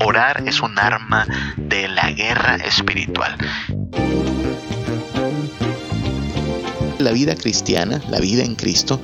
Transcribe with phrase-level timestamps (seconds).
[0.00, 1.26] Orar es un arma
[1.56, 3.36] de la guerra espiritual.
[6.98, 9.00] La vida cristiana, la vida en Cristo,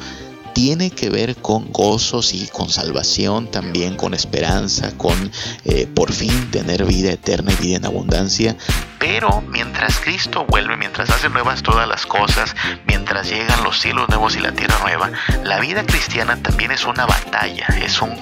[0.55, 5.31] tiene que ver con gozos y con salvación, también con esperanza, con
[5.65, 8.57] eh, por fin tener vida eterna y vida en abundancia.
[8.99, 12.55] Pero mientras Cristo vuelve, mientras hace nuevas todas las cosas,
[12.87, 15.11] mientras llegan los cielos nuevos y la tierra nueva,
[15.43, 18.15] la vida cristiana también es una batalla, es un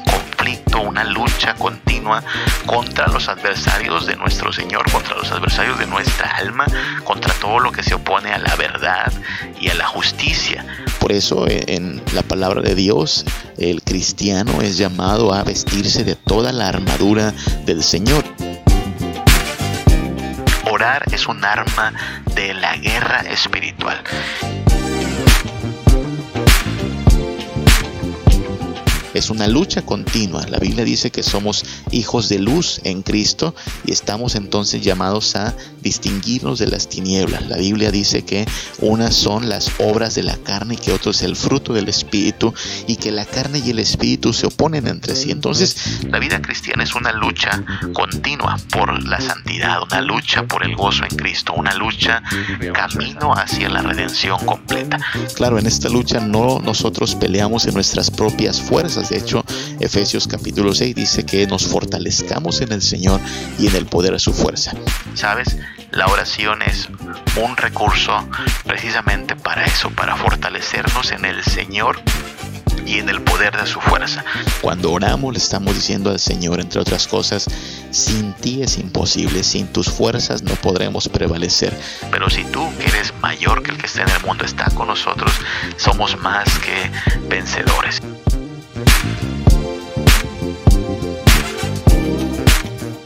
[0.42, 2.20] conflicto, una lucha continua
[2.66, 6.66] contra los adversarios de nuestro Señor, contra los adversarios de nuestra alma,
[7.04, 9.12] contra todo lo que se opone a la verdad
[9.60, 10.66] y a la justicia.
[10.98, 13.24] Por eso eh, en la palabra de Dios,
[13.56, 17.32] el cristiano es llamado a vestirse de toda la armadura
[17.64, 18.24] del Señor.
[20.68, 21.92] Orar es un arma
[22.34, 24.02] de la guerra espiritual.
[29.14, 30.46] Es una lucha continua.
[30.46, 33.54] La Biblia dice que somos hijos de luz en Cristo
[33.84, 37.46] y estamos entonces llamados a distinguirnos de las tinieblas.
[37.48, 38.46] La Biblia dice que
[38.80, 42.54] unas son las obras de la carne y que otro es el fruto del Espíritu
[42.86, 45.30] y que la carne y el Espíritu se oponen entre sí.
[45.30, 50.74] Entonces, la vida cristiana es una lucha continua por la santidad, una lucha por el
[50.74, 52.22] gozo en Cristo, una lucha
[52.72, 54.98] camino hacia la redención completa.
[55.34, 59.44] Claro, en esta lucha no nosotros peleamos en nuestras propias fuerzas de hecho,
[59.80, 63.20] Efesios capítulo 6 dice que nos fortalezcamos en el Señor
[63.58, 64.72] y en el poder de su fuerza.
[65.14, 65.56] ¿Sabes?
[65.90, 66.88] La oración es
[67.42, 68.28] un recurso
[68.64, 72.00] precisamente para eso, para fortalecernos en el Señor
[72.86, 74.24] y en el poder de su fuerza.
[74.60, 77.46] Cuando oramos le estamos diciendo al Señor, entre otras cosas,
[77.90, 81.78] sin ti es imposible, sin tus fuerzas no podremos prevalecer.
[82.10, 85.32] Pero si tú, eres mayor que el que está en el mundo, está con nosotros,
[85.76, 86.90] somos más que
[87.28, 88.00] vencedores.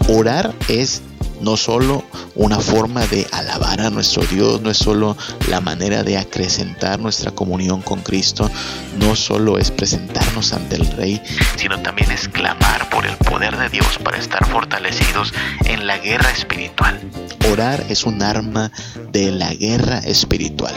[0.08, 1.02] Orar es
[1.40, 2.04] no solo
[2.34, 5.16] una forma de alabar a nuestro Dios, no es solo
[5.48, 8.50] la manera de acrecentar nuestra comunión con Cristo,
[8.98, 11.20] no solo es presentarnos ante el Rey,
[11.56, 15.32] sino también es clamar por el poder de Dios para estar fortalecidos
[15.64, 17.00] en la guerra espiritual.
[17.50, 18.70] Orar es un arma
[19.12, 20.74] de la guerra espiritual.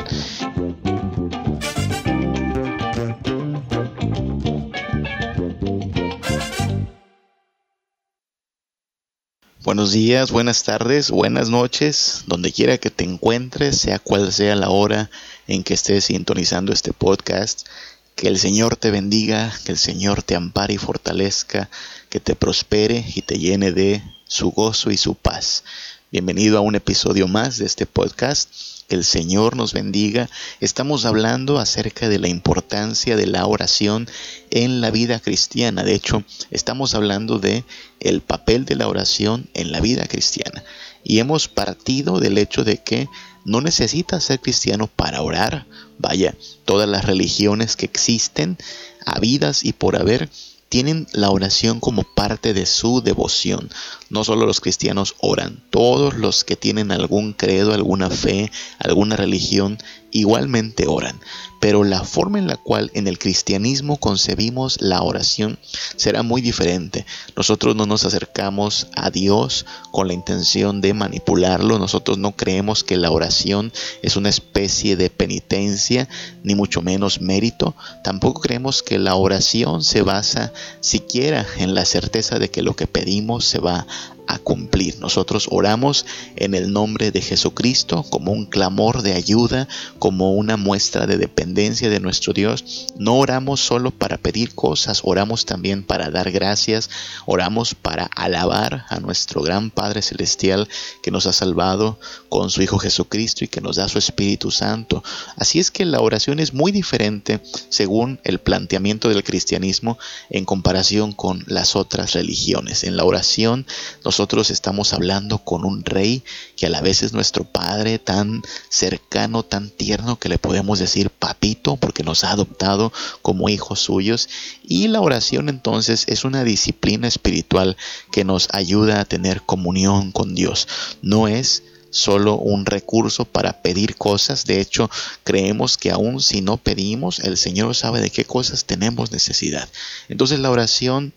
[9.69, 14.71] Buenos días, buenas tardes, buenas noches, donde quiera que te encuentres, sea cual sea la
[14.71, 15.11] hora
[15.45, 17.67] en que estés sintonizando este podcast.
[18.15, 21.69] Que el Señor te bendiga, que el Señor te ampare y fortalezca,
[22.09, 25.63] que te prospere y te llene de su gozo y su paz.
[26.11, 28.49] Bienvenido a un episodio más de este podcast
[28.87, 30.27] que el Señor nos bendiga.
[30.59, 34.09] Estamos hablando acerca de la importancia de la oración
[34.49, 35.83] en la vida cristiana.
[35.83, 37.63] De hecho, estamos hablando de
[37.99, 40.63] el papel de la oración en la vida cristiana.
[41.03, 43.07] Y hemos partido del hecho de que
[43.45, 45.67] no necesitas ser cristiano para orar.
[45.99, 48.57] Vaya, todas las religiones que existen,
[49.05, 50.27] habidas y por haber,
[50.69, 53.69] tienen la oración como parte de su devoción.
[54.09, 59.77] No solo los cristianos oran, todos los que tienen algún credo, alguna fe, alguna religión,
[60.11, 61.19] igualmente oran
[61.59, 65.59] pero la forma en la cual en el cristianismo concebimos la oración
[65.95, 67.05] será muy diferente.
[67.35, 72.97] Nosotros no nos acercamos a Dios con la intención de manipularlo, nosotros no creemos que
[72.97, 76.07] la oración es una especie de penitencia,
[76.43, 82.39] ni mucho menos mérito, tampoco creemos que la oración se basa siquiera en la certeza
[82.39, 83.85] de que lo que pedimos se va
[84.29, 84.99] a cumplir.
[84.99, 89.67] Nosotros oramos en el nombre de Jesucristo como un clamor de ayuda,
[89.97, 92.85] como una muestra de dependencia de nuestro Dios.
[92.95, 96.91] No oramos solo para pedir cosas, oramos también para dar gracias,
[97.25, 100.69] oramos para alabar a nuestro gran Padre Celestial
[101.01, 105.03] que nos ha salvado con su Hijo Jesucristo y que nos da su Espíritu Santo.
[105.37, 109.97] Así es que la oración es muy diferente según el planteamiento del cristianismo
[110.29, 112.83] en comparación con las otras religiones.
[112.83, 113.65] En la oración
[114.05, 116.23] nos nosotros estamos hablando con un rey
[116.57, 121.09] que a la vez es nuestro padre tan cercano, tan tierno que le podemos decir
[121.09, 124.27] papito porque nos ha adoptado como hijos suyos.
[124.61, 127.77] Y la oración entonces es una disciplina espiritual
[128.11, 130.67] que nos ayuda a tener comunión con Dios.
[131.01, 134.43] No es solo un recurso para pedir cosas.
[134.43, 134.91] De hecho,
[135.23, 139.69] creemos que aun si no pedimos, el Señor sabe de qué cosas tenemos necesidad.
[140.09, 141.13] Entonces la oración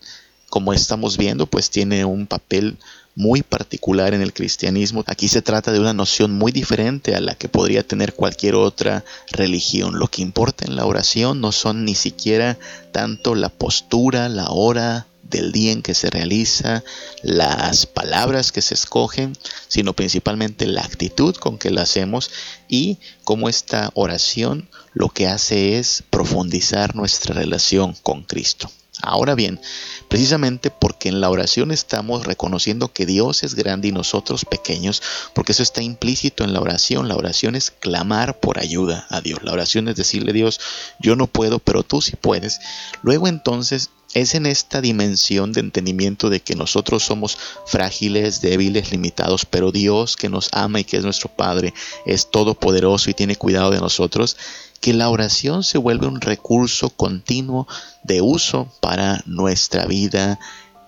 [0.53, 2.77] como estamos viendo, pues tiene un papel
[3.15, 5.03] muy particular en el cristianismo.
[5.07, 9.03] Aquí se trata de una noción muy diferente a la que podría tener cualquier otra
[9.31, 9.97] religión.
[9.97, 12.59] Lo que importa en la oración no son ni siquiera
[12.91, 16.83] tanto la postura, la hora del día en que se realiza,
[17.23, 19.35] las palabras que se escogen,
[19.67, 22.29] sino principalmente la actitud con que la hacemos
[22.67, 28.69] y cómo esta oración lo que hace es profundizar nuestra relación con Cristo.
[29.05, 29.59] Ahora bien,
[30.07, 35.03] precisamente porque en la oración estamos reconociendo que Dios es grande y nosotros pequeños,
[35.35, 37.09] porque eso está implícito en la oración.
[37.09, 39.43] La oración es clamar por ayuda a Dios.
[39.43, 40.61] La oración es decirle a Dios,
[40.99, 42.61] yo no puedo, pero tú sí puedes.
[43.01, 49.45] Luego entonces es en esta dimensión de entendimiento de que nosotros somos frágiles, débiles, limitados,
[49.45, 51.73] pero Dios que nos ama y que es nuestro Padre
[52.05, 54.37] es todopoderoso y tiene cuidado de nosotros,
[54.79, 57.67] que la oración se vuelve un recurso continuo
[58.03, 60.39] de uso para nuestra vida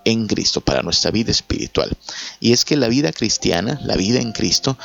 [0.04, 1.96] en Cristo, para nuestra vida espiritual.
[2.38, 4.78] Y es que la vida cristiana, la vida en Cristo,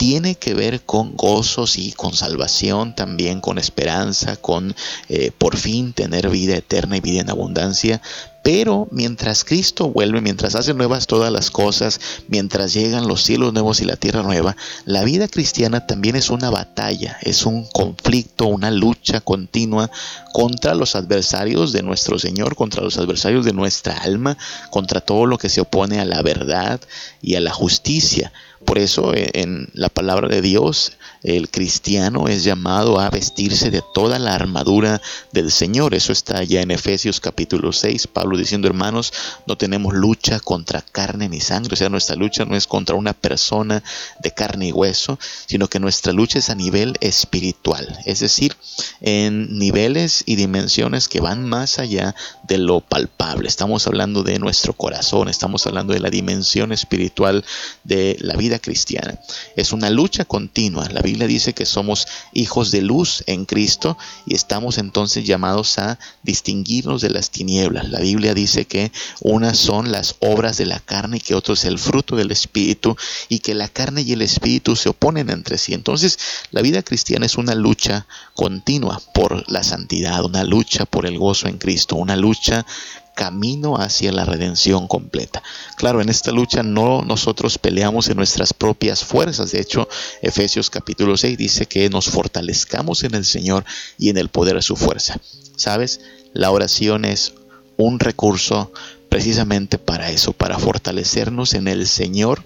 [0.00, 4.74] tiene que ver con gozos y con salvación, también con esperanza, con
[5.10, 8.00] eh, por fin tener vida eterna y vida en abundancia,
[8.42, 13.82] pero mientras Cristo vuelve, mientras hace nuevas todas las cosas, mientras llegan los cielos nuevos
[13.82, 14.56] y la tierra nueva,
[14.86, 19.90] la vida cristiana también es una batalla, es un conflicto, una lucha continua
[20.32, 24.38] contra los adversarios de nuestro Señor, contra los adversarios de nuestra alma,
[24.70, 26.80] contra todo lo que se opone a la verdad
[27.20, 28.32] y a la justicia.
[28.70, 30.92] Por eso eh, en la palabra de Dios
[31.24, 35.02] el cristiano es llamado a vestirse de toda la armadura
[35.32, 35.92] del Señor.
[35.92, 39.12] Eso está ya en Efesios capítulo 6, Pablo diciendo, hermanos,
[39.44, 43.12] no tenemos lucha contra carne ni sangre, o sea, nuestra lucha no es contra una
[43.12, 43.82] persona
[44.22, 48.56] de carne y hueso, sino que nuestra lucha es a nivel espiritual, es decir,
[49.00, 52.14] en niveles y dimensiones que van más allá
[52.46, 53.48] de lo palpable.
[53.48, 57.44] Estamos hablando de nuestro corazón, estamos hablando de la dimensión espiritual
[57.84, 59.18] de la vida cristiana.
[59.56, 60.88] Es una lucha continua.
[60.88, 63.96] La Biblia dice que somos hijos de luz en Cristo
[64.26, 67.88] y estamos entonces llamados a distinguirnos de las tinieblas.
[67.90, 71.64] La Biblia dice que unas son las obras de la carne y que otro es
[71.64, 72.96] el fruto del Espíritu
[73.28, 75.74] y que la carne y el Espíritu se oponen entre sí.
[75.74, 76.18] Entonces
[76.50, 81.48] la vida cristiana es una lucha continua por la santidad, una lucha por el gozo
[81.48, 82.66] en Cristo, una lucha
[83.14, 85.42] camino hacia la redención completa.
[85.76, 89.52] Claro, en esta lucha no nosotros peleamos en nuestras propias fuerzas.
[89.52, 89.88] De hecho,
[90.22, 93.64] Efesios capítulo 6 dice que nos fortalezcamos en el Señor
[93.98, 95.20] y en el poder de su fuerza.
[95.56, 96.00] ¿Sabes?
[96.32, 97.34] La oración es
[97.76, 98.72] un recurso
[99.08, 102.44] precisamente para eso, para fortalecernos en el Señor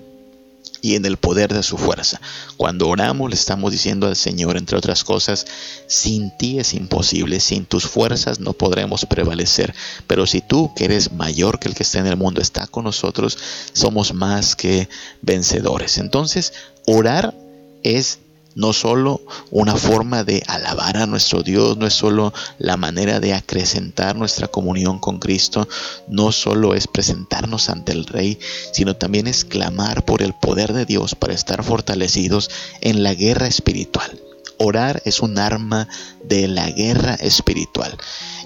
[0.84, 2.20] y en el poder de su fuerza.
[2.58, 5.46] Cuando oramos le estamos diciendo al Señor, entre otras cosas,
[5.86, 9.74] sin ti es imposible, sin tus fuerzas no podremos prevalecer,
[10.06, 12.84] pero si tú, que eres mayor que el que está en el mundo, está con
[12.84, 13.38] nosotros,
[13.72, 14.90] somos más que
[15.22, 15.96] vencedores.
[15.96, 16.52] Entonces,
[16.84, 17.34] orar
[17.82, 18.18] es
[18.54, 19.20] no solo
[19.50, 24.48] una forma de alabar a nuestro Dios, no es solo la manera de acrecentar nuestra
[24.48, 25.68] comunión con Cristo,
[26.08, 28.38] no solo es presentarnos ante el Rey,
[28.72, 33.46] sino también es clamar por el poder de Dios para estar fortalecidos en la guerra
[33.46, 34.23] espiritual.
[34.58, 35.88] Orar es un arma
[36.24, 37.96] de la guerra espiritual.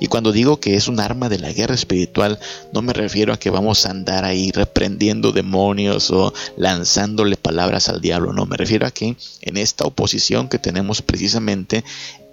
[0.00, 2.38] Y cuando digo que es un arma de la guerra espiritual,
[2.72, 8.00] no me refiero a que vamos a andar ahí reprendiendo demonios o lanzándole palabras al
[8.00, 11.84] diablo, no, me refiero a que en esta oposición que tenemos precisamente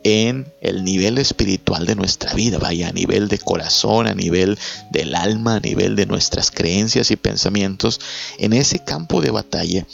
[0.06, 4.56] en el nivel espiritual de nuestra vida, vaya, a nivel de corazón, a nivel
[4.92, 8.00] del alma, a nivel de nuestras creencias y pensamientos,
[8.38, 9.88] en ese campo de batalla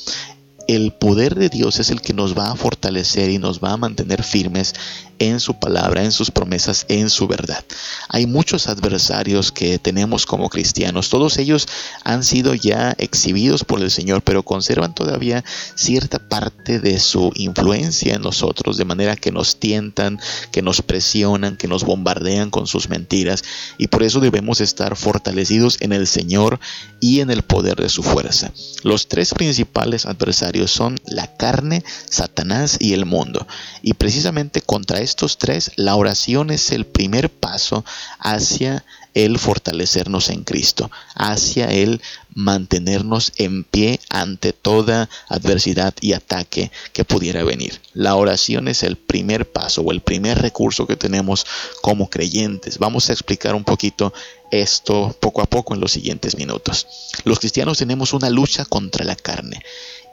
[0.76, 3.78] el poder de Dios es el que nos va a fortalecer y nos va a
[3.78, 4.74] mantener firmes
[5.20, 7.64] en su palabra, en sus promesas, en su verdad.
[8.10, 11.10] Hay muchos adversarios que tenemos como cristianos.
[11.10, 11.68] Todos ellos
[12.04, 15.44] han sido ya exhibidos por el Señor, pero conservan todavía
[15.76, 20.20] cierta parte de su influencia en nosotros, de manera que nos tientan,
[20.52, 23.44] que nos presionan, que nos bombardean con sus mentiras.
[23.78, 26.60] Y por eso debemos estar fortalecidos en el Señor
[27.00, 28.52] y en el poder de su fuerza.
[28.82, 33.48] Los tres principales adversarios son la carne, Satanás y el mundo.
[33.82, 37.86] Y precisamente contra estos tres, la oración es el primer paso
[38.20, 42.02] hacia el fortalecernos en Cristo, hacia el
[42.34, 47.82] mantenernos en pie ante toda adversidad y ataque que pudiera venir.
[47.94, 51.46] La oración es el primer paso o el primer recurso que tenemos
[51.82, 52.78] como creyentes.
[52.78, 54.14] Vamos a explicar un poquito
[54.52, 56.88] esto poco a poco en los siguientes minutos.
[57.24, 59.62] Los cristianos tenemos una lucha contra la carne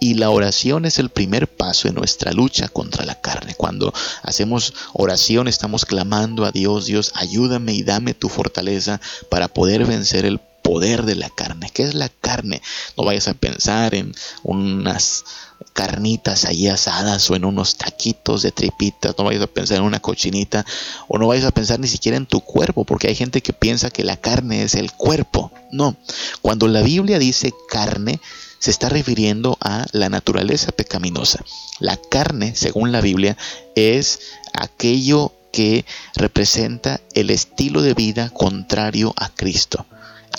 [0.01, 3.55] y la oración es el primer paso en nuestra lucha contra la carne.
[3.57, 9.85] Cuando hacemos oración estamos clamando a Dios, Dios, ayúdame y dame tu fortaleza para poder
[9.85, 11.71] vencer el poder de la carne.
[11.73, 12.61] ¿Qué es la carne?
[12.95, 15.25] No vayas a pensar en unas
[15.73, 20.01] carnitas ahí asadas o en unos taquitos de tripitas, no vayas a pensar en una
[20.01, 20.67] cochinita
[21.09, 23.89] o no vayas a pensar ni siquiera en tu cuerpo, porque hay gente que piensa
[23.89, 25.51] que la carne es el cuerpo.
[25.73, 25.97] No,
[26.43, 28.21] cuando la Biblia dice carne,
[28.59, 31.43] se está refiriendo a la naturaleza pecaminosa.
[31.81, 33.39] La carne, según la Biblia,
[33.75, 34.21] es
[34.53, 39.87] aquello que representa el estilo de vida contrario a Cristo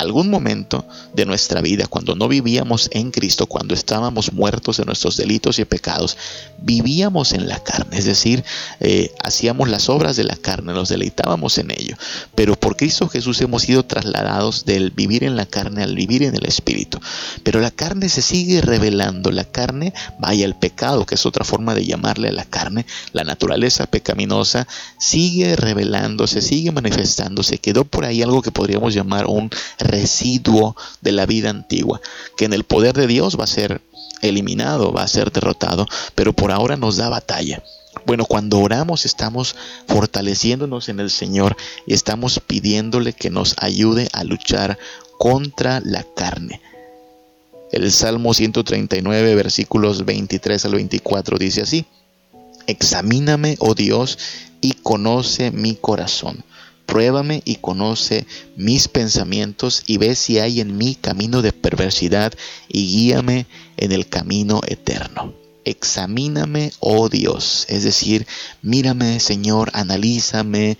[0.00, 5.16] algún momento de nuestra vida, cuando no vivíamos en Cristo, cuando estábamos muertos de nuestros
[5.16, 6.16] delitos y pecados,
[6.58, 8.44] vivíamos en la carne, es decir,
[8.80, 11.96] eh, hacíamos las obras de la carne, nos deleitábamos en ello.
[12.34, 16.34] Pero por Cristo Jesús hemos sido trasladados del vivir en la carne al vivir en
[16.34, 16.98] el Espíritu.
[17.42, 21.74] Pero la carne se sigue revelando, la carne, vaya el pecado, que es otra forma
[21.74, 24.66] de llamarle a la carne, la naturaleza pecaminosa,
[24.98, 27.58] sigue revelándose, sigue manifestándose.
[27.58, 29.50] Quedó por ahí algo que podríamos llamar un
[29.90, 32.00] residuo de la vida antigua,
[32.36, 33.80] que en el poder de Dios va a ser
[34.22, 37.62] eliminado, va a ser derrotado, pero por ahora nos da batalla.
[38.06, 39.56] Bueno, cuando oramos estamos
[39.88, 41.56] fortaleciéndonos en el Señor
[41.86, 44.78] y estamos pidiéndole que nos ayude a luchar
[45.18, 46.60] contra la carne.
[47.72, 51.84] El Salmo 139, versículos 23 al 24 dice así,
[52.66, 54.18] Examíname, oh Dios,
[54.60, 56.44] y conoce mi corazón
[56.90, 62.32] Pruébame y conoce mis pensamientos y ve si hay en mí camino de perversidad
[62.68, 65.32] y guíame en el camino eterno.
[65.64, 68.26] Examíname, oh Dios, es decir,
[68.60, 70.78] mírame, Señor, analízame,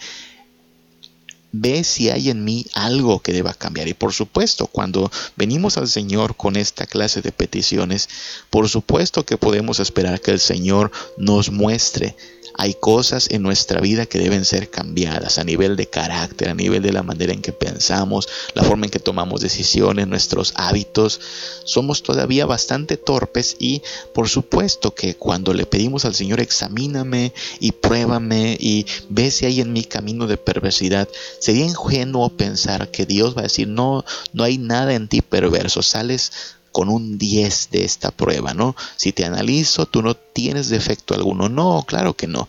[1.53, 3.87] ve si hay en mí algo que deba cambiar.
[3.87, 8.09] Y por supuesto, cuando venimos al Señor con esta clase de peticiones,
[8.51, 12.17] por supuesto que podemos esperar que el Señor nos muestre
[12.61, 16.83] hay cosas en nuestra vida que deben ser cambiadas a nivel de carácter, a nivel
[16.83, 21.23] de la manera en que pensamos, la forma en que tomamos decisiones, nuestros hábitos.
[21.65, 23.81] Somos todavía bastante torpes y
[24.13, 29.63] por supuesto que cuando le pedimos al Señor examíname y pruébame y ve si hay
[29.63, 34.45] en mi camino de perversidad, sería ingenuo pensar que Dios va a decir no, no
[34.45, 38.77] hay nada en ti perverso, sales con un 10 de esta prueba, ¿no?
[38.97, 41.49] Si te analizo, tú no tienes defecto alguno.
[41.49, 42.49] No, claro que no.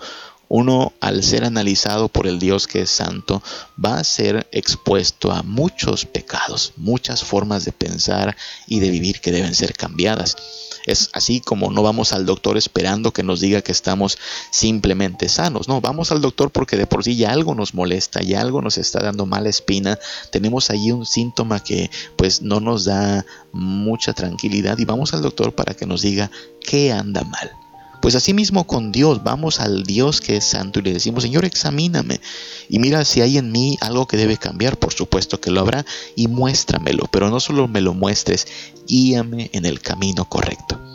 [0.53, 3.41] Uno, al ser analizado por el Dios que es santo,
[3.83, 8.35] va a ser expuesto a muchos pecados, muchas formas de pensar
[8.67, 10.35] y de vivir que deben ser cambiadas.
[10.85, 14.17] Es así como no vamos al doctor esperando que nos diga que estamos
[14.49, 15.69] simplemente sanos.
[15.69, 18.77] No, vamos al doctor porque de por sí ya algo nos molesta, ya algo nos
[18.77, 19.99] está dando mala espina.
[20.33, 25.55] Tenemos allí un síntoma que pues no nos da mucha tranquilidad y vamos al doctor
[25.55, 26.29] para que nos diga
[26.59, 27.60] qué anda mal.
[28.01, 31.45] Pues así mismo con Dios, vamos al Dios que es santo y le decimos, Señor,
[31.45, 32.19] examíname
[32.67, 35.85] y mira si hay en mí algo que debe cambiar, por supuesto que lo habrá,
[36.15, 38.47] y muéstramelo, pero no solo me lo muestres,
[38.87, 40.90] guíame en el camino correcto.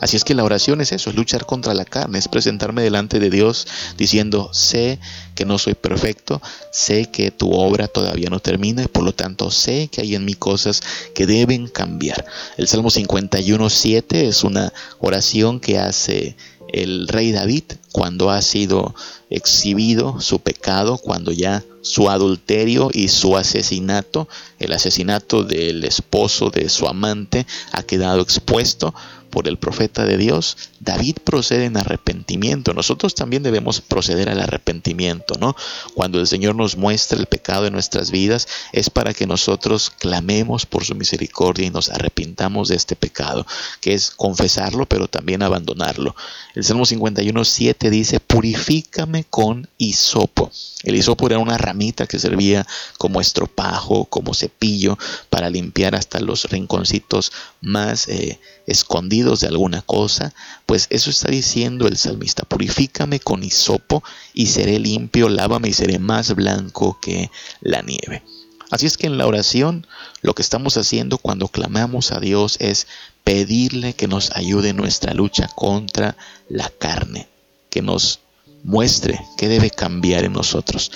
[0.00, 3.18] Así es que la oración es eso, es luchar contra la carne, es presentarme delante
[3.18, 4.98] de Dios diciendo, sé
[5.34, 6.40] que no soy perfecto,
[6.72, 10.24] sé que tu obra todavía no termina y por lo tanto sé que hay en
[10.24, 10.82] mí cosas
[11.14, 12.24] que deben cambiar.
[12.56, 16.36] El Salmo 51.7 es una oración que hace
[16.72, 18.94] el rey David cuando ha sido
[19.30, 24.28] exhibido su pecado, cuando ya su adulterio y su asesinato,
[24.58, 28.94] el asesinato del esposo de su amante, ha quedado expuesto
[29.30, 32.74] por el profeta de Dios, David procede en arrepentimiento.
[32.74, 35.54] Nosotros también debemos proceder al arrepentimiento, ¿no?
[35.94, 40.66] Cuando el Señor nos muestra el pecado en nuestras vidas, es para que nosotros clamemos
[40.66, 43.46] por su misericordia y nos arrepintamos de este pecado,
[43.80, 46.14] que es confesarlo, pero también abandonarlo.
[46.54, 50.50] El Salmo 51, 7 dice, purifícame con hisopo.
[50.84, 52.66] El hisopo era una ramita que servía
[52.98, 54.96] como estropajo, como cepillo,
[55.28, 60.32] para limpiar hasta los rinconcitos más eh, escondidos de alguna cosa.
[60.66, 64.02] Pues eso está diciendo el salmista, purifícame con hisopo
[64.34, 68.22] y seré limpio, lávame y seré más blanco que la nieve.
[68.70, 69.86] Así es que en la oración
[70.20, 72.86] lo que estamos haciendo cuando clamamos a Dios es
[73.24, 76.16] pedirle que nos ayude en nuestra lucha contra
[76.48, 77.28] la carne,
[77.70, 78.20] que nos
[78.64, 80.92] muestre qué debe cambiar en nosotros.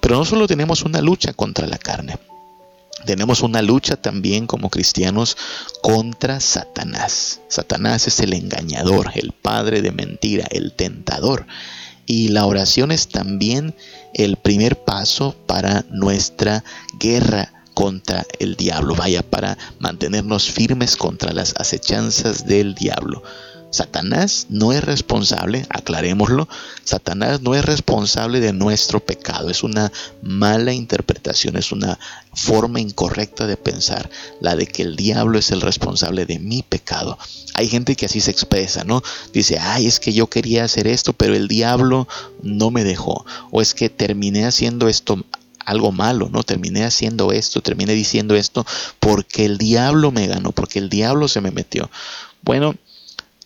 [0.00, 2.18] Pero no solo tenemos una lucha contra la carne,
[3.06, 5.36] tenemos una lucha también como cristianos
[5.80, 7.40] contra Satanás.
[7.48, 11.46] Satanás es el engañador, el padre de mentira, el tentador.
[12.04, 13.74] Y la oración es también
[14.14, 16.62] el primer paso para nuestra
[16.98, 23.22] guerra contra el diablo, vaya, para mantenernos firmes contra las acechanzas del diablo.
[23.76, 26.48] Satanás no es responsable, aclarémoslo,
[26.82, 29.92] Satanás no es responsable de nuestro pecado, es una
[30.22, 31.98] mala interpretación, es una
[32.32, 34.08] forma incorrecta de pensar,
[34.40, 37.18] la de que el diablo es el responsable de mi pecado.
[37.52, 39.02] Hay gente que así se expresa, ¿no?
[39.34, 42.08] Dice, ay, es que yo quería hacer esto, pero el diablo
[42.42, 45.22] no me dejó, o es que terminé haciendo esto
[45.66, 46.44] algo malo, ¿no?
[46.44, 48.64] Terminé haciendo esto, terminé diciendo esto
[49.00, 51.90] porque el diablo me ganó, porque el diablo se me metió.
[52.42, 52.76] Bueno,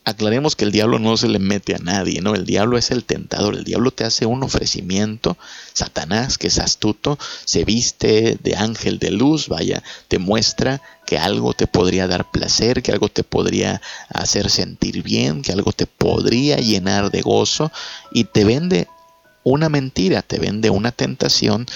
[0.05, 2.35] aclaremos que el diablo no se le mete a nadie, ¿no?
[2.35, 5.37] El diablo es el tentador, el diablo te hace un ofrecimiento,
[5.73, 11.53] Satanás, que es astuto, se viste de ángel de luz, vaya, te muestra que algo
[11.55, 16.57] te podría dar placer, que algo te podría hacer sentir bien, que algo te podría
[16.57, 17.71] llenar de gozo
[18.13, 18.89] y te vende
[19.43, 21.67] una mentira, te vende una tentación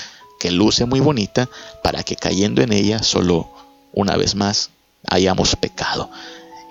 [0.40, 1.49] que luce muy bonita
[1.83, 3.50] para que cayendo en ella solo
[3.93, 4.71] una vez más
[5.07, 6.11] hayamos pecado.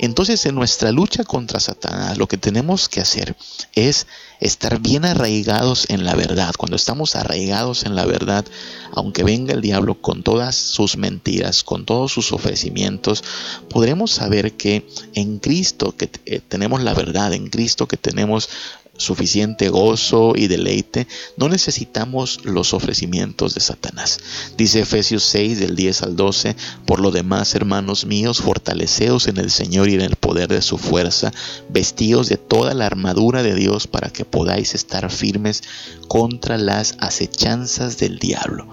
[0.03, 3.37] Entonces en nuestra lucha contra Satanás lo que tenemos que hacer
[3.71, 4.05] es
[4.41, 6.53] estar bien arraigados en la verdad.
[6.57, 8.43] Cuando estamos arraigados en la verdad,
[8.91, 13.23] aunque venga el diablo con todas sus mentiras, con todos sus ofrecimientos,
[13.69, 18.49] podremos saber que en Cristo que eh, tenemos la verdad, en Cristo que tenemos
[18.97, 21.07] suficiente gozo y deleite,
[21.37, 24.19] no necesitamos los ofrecimientos de Satanás.
[24.57, 29.49] Dice Efesios 6 del 10 al 12, por lo demás, hermanos míos, fortaleceos en el
[29.49, 31.31] Señor y en el poder de su fuerza,
[31.69, 35.63] vestidos de toda la armadura de Dios para que podáis estar firmes
[36.07, 38.67] contra las acechanzas del diablo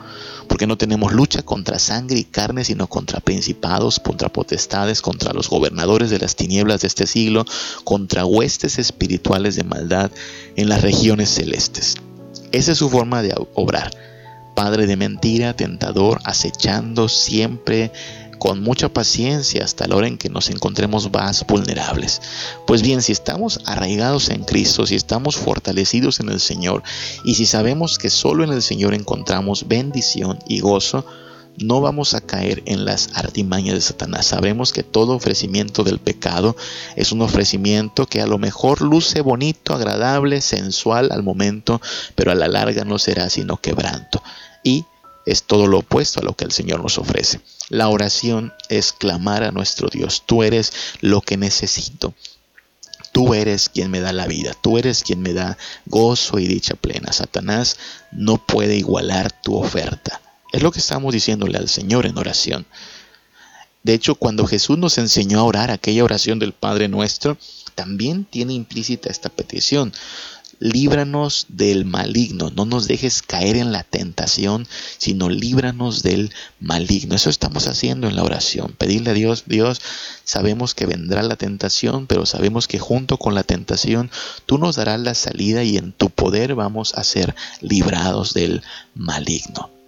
[0.50, 5.48] porque no tenemos lucha contra sangre y carne, sino contra principados, contra potestades, contra los
[5.48, 7.44] gobernadores de las tinieblas de este siglo,
[7.84, 10.10] contra huestes espirituales de maldad
[10.56, 11.94] en las regiones celestes.
[12.50, 13.92] Esa es su forma de obrar.
[14.56, 17.92] Padre de mentira, tentador, acechando siempre
[18.40, 22.22] con mucha paciencia hasta la hora en que nos encontremos más vulnerables.
[22.66, 26.82] Pues bien, si estamos arraigados en Cristo, si estamos fortalecidos en el Señor
[27.22, 31.04] y si sabemos que solo en el Señor encontramos bendición y gozo,
[31.58, 34.26] no vamos a caer en las artimañas de Satanás.
[34.26, 36.56] Sabemos que todo ofrecimiento del pecado
[36.96, 41.82] es un ofrecimiento que a lo mejor luce bonito, agradable, sensual al momento,
[42.14, 44.22] pero a la larga no será sino quebranto.
[44.64, 44.86] Y
[45.26, 47.40] es todo lo opuesto a lo que el Señor nos ofrece.
[47.68, 50.24] La oración es clamar a nuestro Dios.
[50.26, 52.14] Tú eres lo que necesito.
[53.12, 56.74] Tú eres quien me da la vida, tú eres quien me da gozo y dicha
[56.74, 57.12] plena.
[57.12, 57.76] Satanás
[58.12, 60.20] no puede igualar tu oferta.
[60.52, 62.66] Es lo que estamos diciéndole al Señor en oración.
[63.82, 67.38] De hecho, cuando Jesús nos enseñó a orar aquella oración del Padre nuestro,
[67.74, 69.92] también tiene implícita esta petición
[70.60, 74.68] líbranos del maligno, no nos dejes caer en la tentación,
[74.98, 77.16] sino líbranos del maligno.
[77.16, 79.80] Eso estamos haciendo en la oración, pedirle a Dios, Dios,
[80.24, 84.10] sabemos que vendrá la tentación, pero sabemos que junto con la tentación
[84.46, 88.62] tú nos darás la salida y en tu poder vamos a ser librados del
[88.94, 89.79] maligno.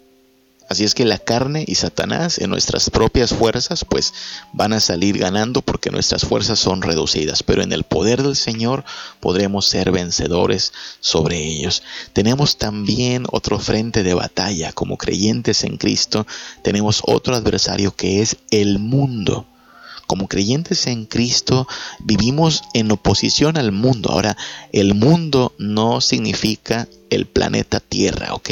[0.72, 4.14] Así es que la carne y Satanás en nuestras propias fuerzas pues
[4.54, 8.82] van a salir ganando porque nuestras fuerzas son reducidas, pero en el poder del Señor
[9.20, 11.82] podremos ser vencedores sobre ellos.
[12.14, 14.72] Tenemos también otro frente de batalla.
[14.72, 16.26] Como creyentes en Cristo,
[16.62, 19.46] tenemos otro adversario que es el mundo
[20.06, 21.66] como creyentes en Cristo
[22.00, 24.10] vivimos en oposición al mundo.
[24.10, 24.36] Ahora,
[24.72, 28.50] el mundo no significa el planeta Tierra, ¿ok?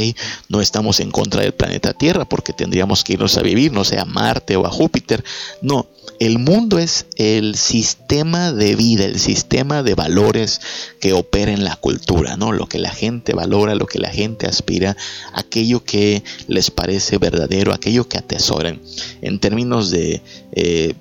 [0.48, 3.98] No estamos en contra del planeta Tierra porque tendríamos que irnos a vivir, no sé,
[3.98, 5.24] a Marte o a Júpiter.
[5.62, 5.86] No,
[6.18, 10.60] el mundo es el sistema de vida, el sistema de valores
[11.00, 12.52] que opera en la cultura, ¿no?
[12.52, 14.96] Lo que la gente valora, lo que la gente aspira,
[15.32, 18.80] aquello que les parece verdadero, aquello que atesoran.
[19.22, 20.22] En términos de...
[20.52, 20.94] Eh,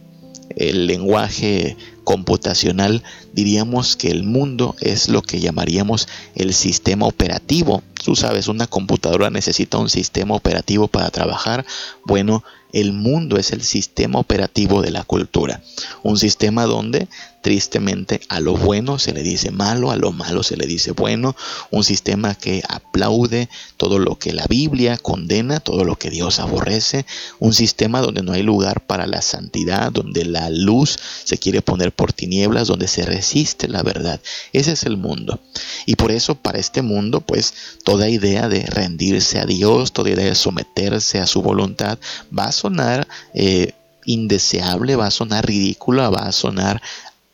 [0.55, 7.83] el lenguaje computacional, diríamos que el mundo es lo que llamaríamos el sistema operativo.
[8.03, 11.65] Tú sabes, una computadora necesita un sistema operativo para trabajar.
[12.05, 15.61] Bueno, el mundo es el sistema operativo de la cultura.
[16.03, 17.07] Un sistema donde
[17.41, 21.35] tristemente a lo bueno se le dice malo, a lo malo se le dice bueno.
[21.71, 27.05] Un sistema que aplaude todo lo que la Biblia condena, todo lo que Dios aborrece.
[27.39, 31.93] Un sistema donde no hay lugar para la santidad, donde la luz se quiere poner
[31.93, 34.19] por tinieblas, donde se resiste la verdad.
[34.53, 35.39] Ese es el mundo.
[35.85, 40.25] Y por eso para este mundo, pues toda idea de rendirse a Dios, toda idea
[40.25, 41.97] de someterse a su voluntad
[42.37, 43.73] va a sonar eh,
[44.05, 46.81] indeseable, va a sonar ridícula, va a sonar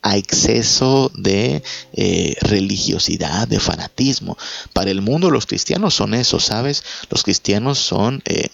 [0.05, 1.63] a exceso de
[1.93, 4.37] eh, religiosidad, de fanatismo.
[4.71, 6.83] Para el mundo los cristianos son eso, ¿sabes?
[7.09, 8.49] Los cristianos son eh,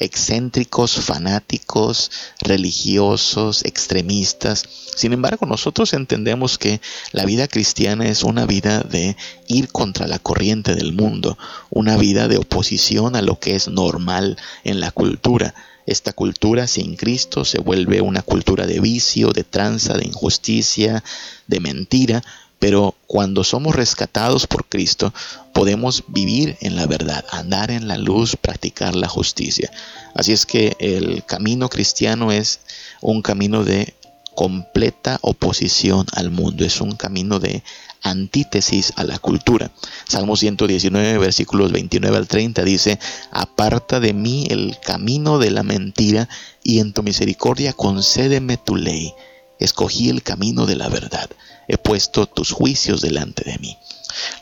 [0.00, 4.64] excéntricos, fanáticos, religiosos, extremistas.
[4.96, 6.80] Sin embargo, nosotros entendemos que
[7.12, 11.38] la vida cristiana es una vida de ir contra la corriente del mundo,
[11.70, 15.54] una vida de oposición a lo que es normal en la cultura.
[15.88, 21.02] Esta cultura sin Cristo se vuelve una cultura de vicio, de tranza, de injusticia,
[21.46, 22.22] de mentira,
[22.58, 25.14] pero cuando somos rescatados por Cristo,
[25.54, 29.70] podemos vivir en la verdad, andar en la luz, practicar la justicia.
[30.14, 32.60] Así es que el camino cristiano es
[33.00, 33.94] un camino de
[34.34, 37.62] completa oposición al mundo, es un camino de
[38.02, 39.70] antítesis a la cultura.
[40.06, 42.98] Salmo 119, versículos 29 al 30 dice,
[43.30, 46.28] aparta de mí el camino de la mentira
[46.62, 49.12] y en tu misericordia concédeme tu ley.
[49.58, 51.28] Escogí el camino de la verdad
[51.68, 53.78] he puesto tus juicios delante de mí.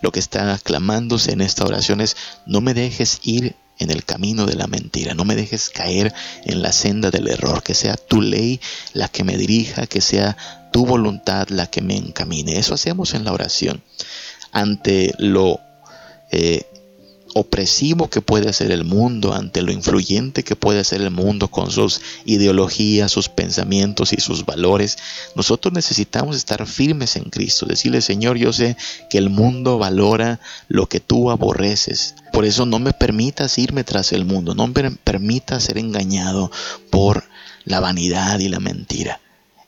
[0.01, 2.16] Lo que está clamándose en esta oración es,
[2.47, 6.12] no me dejes ir en el camino de la mentira, no me dejes caer
[6.44, 8.60] en la senda del error, que sea tu ley
[8.92, 10.36] la que me dirija, que sea
[10.72, 12.58] tu voluntad la que me encamine.
[12.58, 13.82] Eso hacemos en la oración.
[14.52, 15.60] Ante lo
[16.30, 16.66] eh,
[17.38, 21.70] opresivo que puede ser el mundo, ante lo influyente que puede ser el mundo con
[21.70, 24.96] sus ideologías, sus pensamientos y sus valores,
[25.35, 28.79] nosotros necesitamos estar firmes en Cristo, decirle, Señor, yo sé
[29.11, 32.14] que el mundo valora lo que tú aborreces.
[32.33, 36.51] Por eso no me permitas irme tras el mundo, no me permitas ser engañado
[36.88, 37.25] por
[37.66, 39.20] la vanidad y la mentira.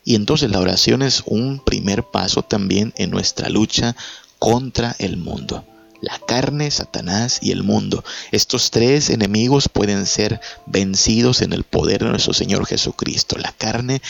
[0.07, 3.95] Y entonces la oración es un primer paso también en nuestra lucha
[4.39, 5.67] contra el mundo
[6.01, 8.05] la carne, Satanás y el mundo.
[8.33, 13.37] Estos tres enemigos pueden ser vencidos en el poder de nuestro Señor Jesucristo.
[13.39, 14.01] La carne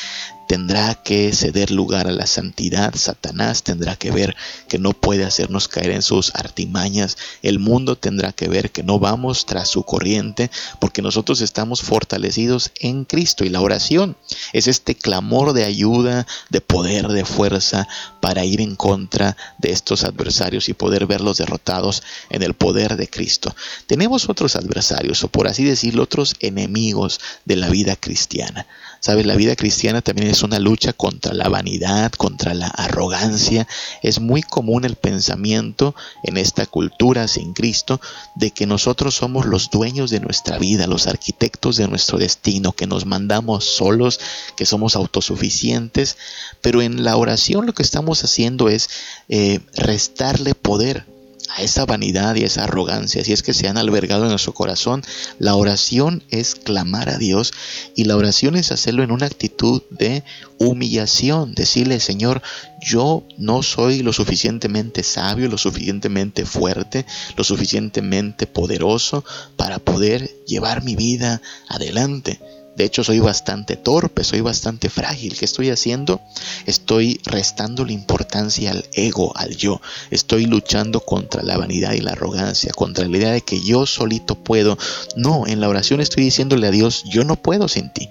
[0.49, 4.35] tendrá que ceder lugar a la santidad, Satanás tendrá que ver
[4.67, 8.99] que no puede hacernos caer en sus artimañas, el mundo tendrá que ver que no
[8.99, 14.17] vamos tras su corriente, porque nosotros estamos fortalecidos en Cristo y la oración
[14.55, 17.87] es este clamor de ayuda, de poder, de fuerza
[18.21, 23.09] para ir en contra de estos adversarios y poder verlos derrotados en el poder de
[23.09, 23.55] Cristo.
[23.87, 28.67] Tenemos otros adversarios, o por así decirlo, otros enemigos de la vida cristiana.
[29.01, 33.69] Sabes, la vida cristiana también es una lucha contra la vanidad, contra la arrogancia.
[34.03, 38.01] Es muy común el pensamiento en esta cultura sin Cristo
[38.35, 42.87] de que nosotros somos los dueños de nuestra vida, los arquitectos de nuestro destino, que
[42.87, 44.19] nos mandamos solos,
[44.57, 46.17] que somos autosuficientes.
[46.61, 48.91] Pero en la oración lo que estamos haciendo es
[49.29, 51.18] eh, restarle poder
[51.57, 55.03] a esa vanidad y esa arrogancia, si es que se han albergado en nuestro corazón,
[55.39, 57.53] la oración es clamar a Dios
[57.95, 60.25] y la oración es hacerlo en una actitud de
[60.59, 62.43] humillación, decirle, Señor,
[62.81, 67.07] yo no soy lo suficientemente sabio, lo suficientemente fuerte,
[67.37, 69.25] lo suficientemente poderoso
[69.57, 72.41] para poder llevar mi vida adelante.
[72.79, 75.37] De hecho, soy bastante torpe, soy bastante frágil.
[75.37, 76.21] ¿Qué estoy haciendo?
[76.65, 79.81] Estoy restando la importancia al ego, al yo.
[80.13, 84.37] Estoy luchando contra la vanidad y la arrogancia, contra la idea de que yo solito
[84.37, 84.79] puedo.
[85.17, 88.09] No, en la oración estoy diciéndole a Dios, yo no puedo sin ti.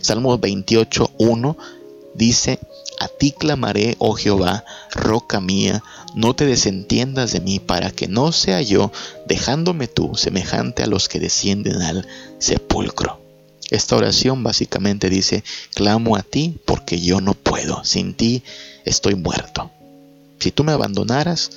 [0.00, 1.56] Salmo 28, 1
[2.14, 2.58] dice,
[2.98, 5.84] a ti clamaré, oh Jehová, roca mía,
[6.16, 8.90] no te desentiendas de mí, para que no sea yo,
[9.28, 12.04] dejándome tú, semejante a los que descienden al
[12.38, 13.27] sepulcro.
[13.70, 18.42] Esta oración básicamente dice, clamo a ti porque yo no puedo, sin ti
[18.84, 19.70] estoy muerto.
[20.38, 21.50] Si tú me abandonaras,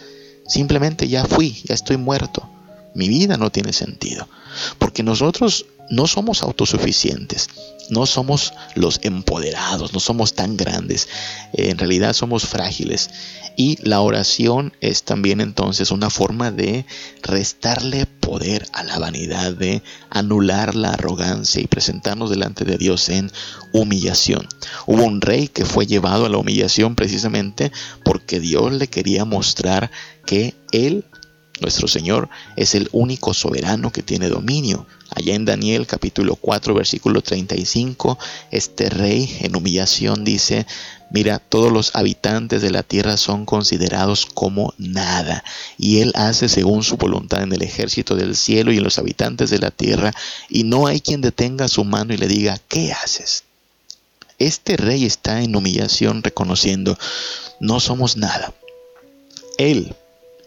[0.47, 2.49] simplemente ya fui, ya estoy muerto.
[2.93, 4.27] Mi vida no tiene sentido,
[4.77, 7.49] porque nosotros no somos autosuficientes,
[7.91, 11.07] no somos los empoderados, no somos tan grandes,
[11.53, 13.09] en realidad somos frágiles.
[13.57, 16.85] Y la oración es también entonces una forma de
[17.21, 23.29] restarle poder a la vanidad, de anular la arrogancia y presentarnos delante de Dios en
[23.73, 24.47] humillación.
[24.87, 27.73] Hubo un rey que fue llevado a la humillación precisamente
[28.05, 29.91] porque Dios le quería mostrar
[30.25, 31.03] que Él
[31.61, 34.87] nuestro Señor es el único soberano que tiene dominio.
[35.09, 38.17] Allá en Daniel capítulo 4 versículo 35,
[38.49, 40.65] este rey en humillación dice,
[41.11, 45.43] mira, todos los habitantes de la tierra son considerados como nada,
[45.77, 49.49] y él hace según su voluntad en el ejército del cielo y en los habitantes
[49.49, 50.13] de la tierra,
[50.49, 53.43] y no hay quien detenga su mano y le diga, ¿qué haces?
[54.39, 56.97] Este rey está en humillación reconociendo,
[57.59, 58.53] no somos nada.
[59.57, 59.93] Él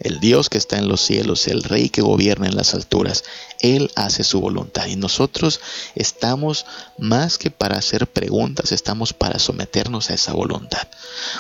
[0.01, 3.25] el Dios que está en los cielos, el Rey que gobierna en las alturas,
[3.61, 4.87] Él hace su voluntad.
[4.87, 5.61] Y nosotros
[5.95, 6.67] estamos
[6.99, 10.87] más que para hacer preguntas, estamos para someternos a esa voluntad.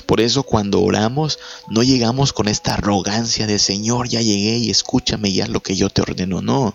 [0.07, 1.39] Por eso cuando oramos,
[1.69, 5.91] no llegamos con esta arrogancia de Señor, ya llegué y escúchame ya lo que yo
[5.91, 6.41] te ordeno.
[6.43, 6.75] No.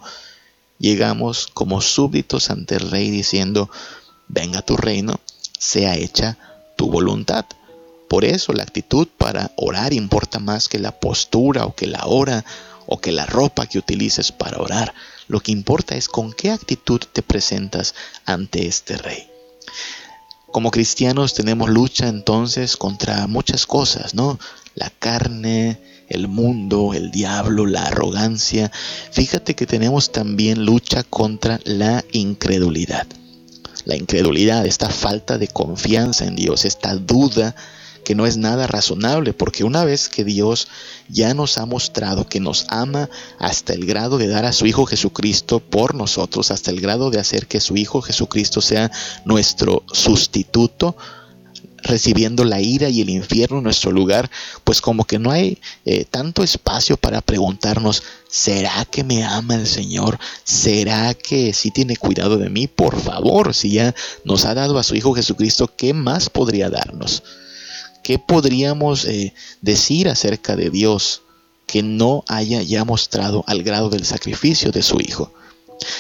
[0.78, 3.70] llegamos como súbditos ante el rey diciendo,
[4.28, 5.20] venga tu reino,
[5.58, 6.38] sea hecha
[6.78, 7.46] tu voluntad.
[8.10, 12.44] Por eso la actitud para orar importa más que la postura o que la hora
[12.88, 14.96] o que la ropa que utilices para orar.
[15.28, 17.94] Lo que importa es con qué actitud te presentas
[18.26, 19.30] ante este rey.
[20.52, 24.40] Como cristianos tenemos lucha entonces contra muchas cosas, ¿no?
[24.74, 28.72] La carne, el mundo, el diablo, la arrogancia.
[29.12, 33.06] Fíjate que tenemos también lucha contra la incredulidad.
[33.86, 37.56] La incredulidad, esta falta de confianza en Dios, esta duda
[38.10, 40.68] que no es nada razonable, porque una vez que Dios
[41.10, 44.88] ya nos ha mostrado que nos ama hasta el grado de dar a su Hijo
[44.88, 48.90] Jesucristo por nosotros, hasta el grado de hacer que su Hijo Jesucristo sea
[49.26, 50.98] nuestro sustituto,
[51.84, 54.32] recibiendo la ira y el infierno en nuestro lugar,
[54.64, 59.68] pues como que no hay eh, tanto espacio para preguntarnos, ¿será que me ama el
[59.68, 60.18] Señor?
[60.44, 62.66] ¿Será que sí tiene cuidado de mí?
[62.66, 63.94] Por favor, si ya
[64.24, 67.22] nos ha dado a su Hijo Jesucristo, ¿qué más podría darnos?
[68.04, 71.22] ¿Qué podríamos eh, decir acerca de Dios
[71.68, 75.32] que no haya ya mostrado al grado del sacrificio de su Hijo?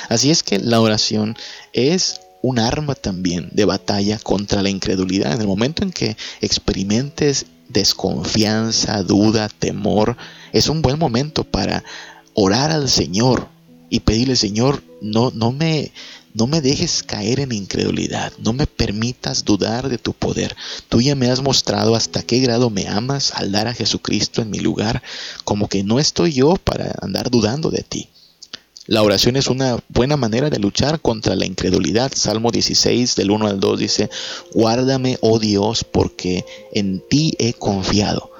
[0.09, 1.37] Así es que la oración
[1.73, 5.33] es un arma también de batalla contra la incredulidad.
[5.33, 10.17] En el momento en que experimentes desconfianza, duda, temor,
[10.53, 11.83] es un buen momento para
[12.33, 13.47] orar al Señor
[13.89, 15.91] y pedirle, Señor, no, no me,
[16.33, 20.55] no me dejes caer en incredulidad, no me permitas dudar de tu poder.
[20.87, 24.49] Tú ya me has mostrado hasta qué grado me amas al dar a Jesucristo en
[24.49, 25.01] mi lugar,
[25.43, 28.09] como que no estoy yo para andar dudando de ti.
[28.85, 32.11] La oración es una buena manera de luchar contra la incredulidad.
[32.15, 34.09] Salmo 16 del 1 al 2 dice,
[34.51, 38.31] Guárdame, oh Dios, porque en ti he confiado.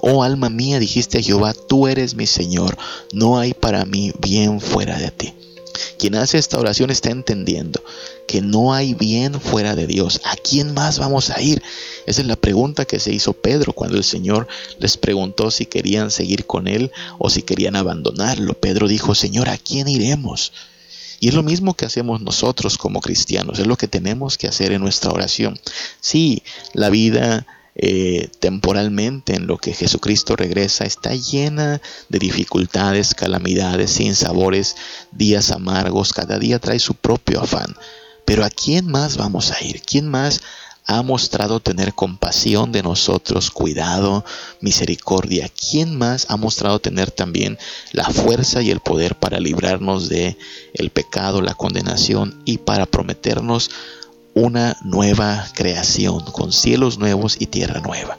[0.00, 2.78] Oh alma mía, dijiste a Jehová, tú eres mi Señor,
[3.12, 5.34] no hay para mí bien fuera de ti.
[5.98, 7.82] Quien hace esta oración está entendiendo
[8.26, 10.20] que no hay bien fuera de Dios.
[10.24, 11.62] ¿A quién más vamos a ir?
[12.06, 14.46] Esa es la pregunta que se hizo Pedro cuando el Señor
[14.78, 18.54] les preguntó si querían seguir con él o si querían abandonarlo.
[18.54, 20.52] Pedro dijo, Señor, ¿a quién iremos?
[21.20, 24.72] Y es lo mismo que hacemos nosotros como cristianos, es lo que tenemos que hacer
[24.72, 25.58] en nuestra oración.
[26.00, 26.42] Sí,
[26.74, 27.46] la vida
[27.78, 34.76] eh, temporalmente en lo que Jesucristo regresa está llena de dificultades, calamidades, sin sabores,
[35.12, 37.76] días amargos, cada día trae su propio afán.
[38.24, 39.80] Pero ¿a quién más vamos a ir?
[39.80, 40.40] ¿Quién más
[40.88, 44.24] ha mostrado tener compasión de nosotros, cuidado,
[44.62, 45.50] misericordia.
[45.50, 47.58] ¿Quién más ha mostrado tener también
[47.92, 50.38] la fuerza y el poder para librarnos de
[50.72, 53.70] el pecado, la condenación y para prometernos
[54.38, 58.18] una nueva creación, con cielos nuevos y tierra nueva.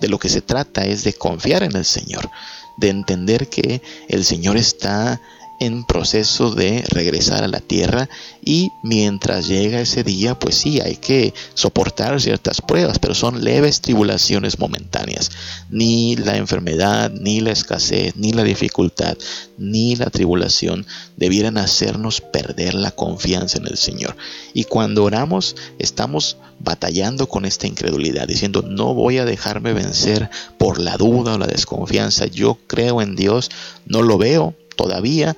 [0.00, 2.30] De lo que se trata es de confiar en el Señor,
[2.76, 5.20] de entender que el Señor está
[5.60, 8.08] en proceso de regresar a la tierra
[8.44, 13.80] y mientras llega ese día pues sí hay que soportar ciertas pruebas pero son leves
[13.80, 15.30] tribulaciones momentáneas.
[15.70, 19.16] Ni la enfermedad ni la escasez ni la dificultad
[19.56, 20.86] ni la tribulación
[21.16, 24.16] debieran hacernos perder la confianza en el Señor.
[24.52, 30.78] Y cuando oramos estamos batallando con esta incredulidad diciendo no voy a dejarme vencer por
[30.78, 32.26] la duda o la desconfianza.
[32.26, 33.50] Yo creo en Dios
[33.86, 35.36] no lo veo todavía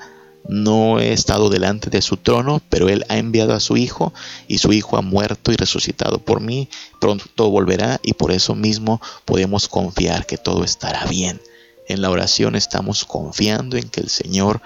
[0.48, 4.12] no he estado delante de su trono, pero Él ha enviado a su Hijo
[4.46, 6.68] y su Hijo ha muerto y resucitado por mí.
[7.00, 11.40] Pronto volverá y por eso mismo podemos confiar que todo estará bien.
[11.88, 14.60] En la oración estamos confiando en que el Señor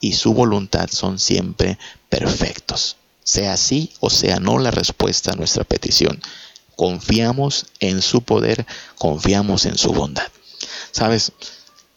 [0.00, 2.96] y su voluntad son siempre perfectos.
[3.22, 6.20] Sea sí o sea no la respuesta a nuestra petición.
[6.76, 8.66] Confiamos en su poder,
[8.98, 10.28] confiamos en su bondad.
[10.92, 11.32] Sabes,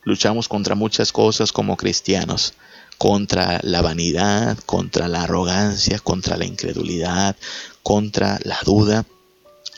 [0.04, 2.54] luchamos contra muchas cosas como cristianos
[3.00, 7.38] contra la vanidad, contra la arrogancia, contra la incredulidad,
[7.82, 9.06] contra la duda.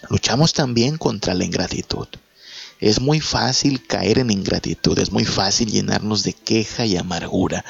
[0.10, 2.08] Luchamos también contra la ingratitud.
[2.80, 7.64] Es muy fácil caer en ingratitud, es muy fácil llenarnos de queja y amargura.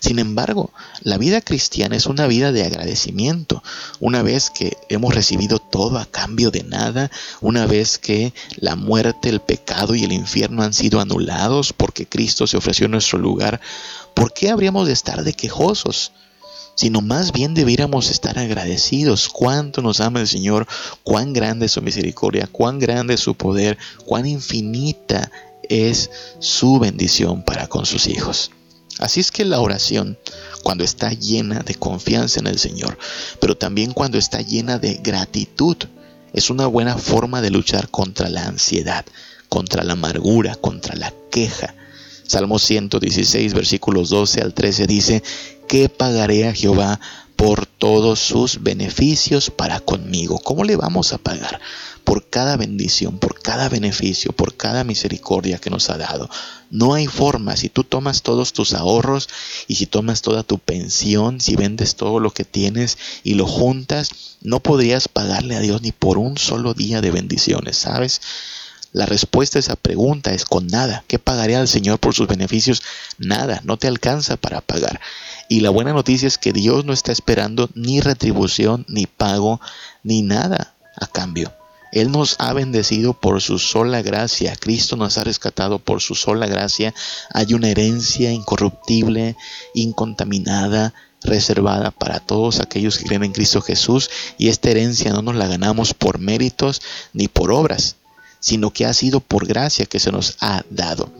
[0.00, 3.62] Sin embargo, la vida cristiana es una vida de agradecimiento.
[4.00, 7.10] Una vez que hemos recibido todo a cambio de nada,
[7.42, 12.46] una vez que la muerte, el pecado y el infierno han sido anulados porque Cristo
[12.46, 13.60] se ofreció en nuestro lugar,
[14.14, 16.12] ¿por qué habríamos de estar de quejosos?
[16.76, 19.28] Sino más bien debiéramos estar agradecidos.
[19.28, 20.66] Cuánto nos ama el Señor,
[21.04, 25.30] cuán grande es su misericordia, cuán grande es su poder, cuán infinita
[25.68, 28.50] es su bendición para con sus hijos.
[29.00, 30.18] Así es que la oración,
[30.62, 32.98] cuando está llena de confianza en el Señor,
[33.40, 35.76] pero también cuando está llena de gratitud,
[36.32, 39.04] es una buena forma de luchar contra la ansiedad,
[39.48, 41.74] contra la amargura, contra la queja,
[42.30, 45.22] Salmo 116, versículos 12 al 13 dice,
[45.66, 47.00] ¿qué pagaré a Jehová
[47.40, 50.38] por todos sus beneficios para conmigo?
[50.40, 51.58] ¿Cómo le vamos a pagar?
[52.04, 56.28] Por cada bendición, por cada beneficio, por cada misericordia que nos ha dado.
[56.70, 59.30] No hay forma, si tú tomas todos tus ahorros
[59.68, 64.10] y si tomas toda tu pensión, si vendes todo lo que tienes y lo juntas,
[64.42, 68.20] no podrías pagarle a Dios ni por un solo día de bendiciones, ¿sabes?
[68.92, 71.04] La respuesta a esa pregunta es con nada.
[71.06, 72.82] ¿Qué pagaré al Señor por sus beneficios?
[73.18, 75.00] Nada, no te alcanza para pagar.
[75.50, 79.60] Y la buena noticia es que Dios no está esperando ni retribución, ni pago,
[80.04, 81.52] ni nada a cambio.
[81.90, 84.54] Él nos ha bendecido por su sola gracia.
[84.54, 86.94] Cristo nos ha rescatado por su sola gracia.
[87.34, 89.34] Hay una herencia incorruptible,
[89.74, 94.08] incontaminada, reservada para todos aquellos que creen en Cristo Jesús.
[94.38, 96.80] Y esta herencia no nos la ganamos por méritos
[97.12, 97.96] ni por obras,
[98.38, 101.10] sino que ha sido por gracia que se nos ha dado.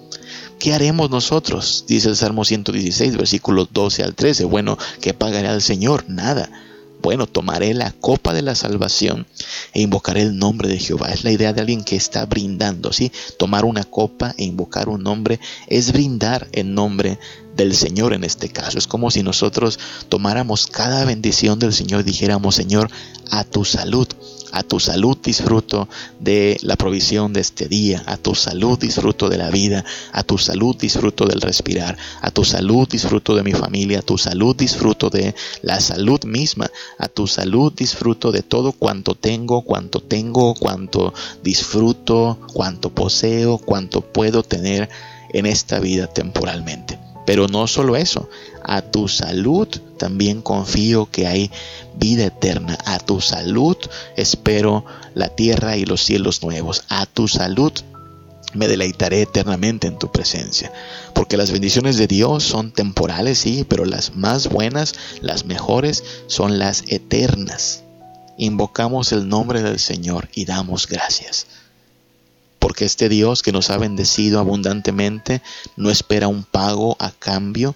[0.60, 1.86] ¿Qué haremos nosotros?
[1.88, 4.44] Dice el Salmo 116, versículos 12 al 13.
[4.44, 6.04] Bueno, ¿qué pagaré al Señor?
[6.06, 6.50] Nada.
[7.00, 9.26] Bueno, tomaré la copa de la salvación
[9.72, 11.08] e invocaré el nombre de Jehová.
[11.08, 13.10] Es la idea de alguien que está brindando, ¿sí?
[13.38, 17.18] Tomar una copa e invocar un nombre es brindar en nombre
[17.56, 18.76] del Señor en este caso.
[18.76, 19.78] Es como si nosotros
[20.10, 22.90] tomáramos cada bendición del Señor y dijéramos, Señor,
[23.30, 24.08] a tu salud.
[24.52, 28.02] A tu salud disfruto de la provisión de este día.
[28.06, 29.84] A tu salud disfruto de la vida.
[30.12, 31.96] A tu salud disfruto del respirar.
[32.20, 34.00] A tu salud disfruto de mi familia.
[34.00, 36.70] A tu salud disfruto de la salud misma.
[36.98, 44.00] A tu salud disfruto de todo cuanto tengo, cuanto tengo, cuanto disfruto, cuanto poseo, cuanto
[44.00, 44.88] puedo tener
[45.32, 46.98] en esta vida temporalmente.
[47.26, 48.28] Pero no solo eso,
[48.70, 49.66] a tu salud
[49.98, 51.50] también confío que hay
[51.96, 52.78] vida eterna.
[52.86, 53.76] A tu salud
[54.16, 56.84] espero la tierra y los cielos nuevos.
[56.88, 57.72] A tu salud
[58.54, 60.72] me deleitaré eternamente en tu presencia.
[61.16, 66.60] Porque las bendiciones de Dios son temporales, sí, pero las más buenas, las mejores, son
[66.60, 67.82] las eternas.
[68.38, 71.48] Invocamos el nombre del Señor y damos gracias
[72.60, 75.40] porque este Dios que nos ha bendecido abundantemente
[75.76, 77.74] no espera un pago a cambio,